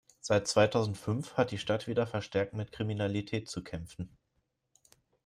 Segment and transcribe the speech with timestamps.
[0.19, 4.09] Seit zweitausendfünf hat die Stadt wieder verstärkt mit Kriminalität zu kämpfen.